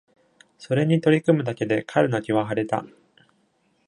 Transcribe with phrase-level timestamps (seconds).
[0.57, 2.83] それに取り組むだけで彼の気は晴れた。